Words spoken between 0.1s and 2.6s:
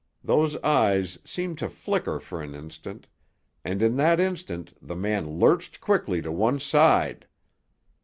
Those eyes seemed to flicker for an